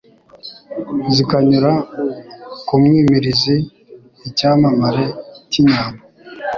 Zikanyura 1.13 1.71
ku 2.65 2.73
mwimirizi; 2.81 3.55
Icyamamare 4.27 5.05
cy' 5.49 5.59
inyambo, 5.61 6.01